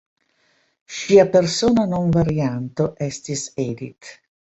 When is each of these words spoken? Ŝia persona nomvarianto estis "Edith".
Ŝia 0.99 1.25
persona 1.35 1.83
nomvarianto 1.91 2.87
estis 3.09 3.45
"Edith". 3.67 4.11